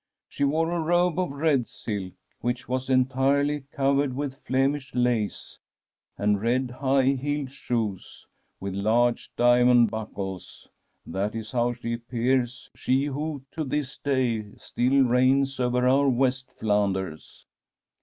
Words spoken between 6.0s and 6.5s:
and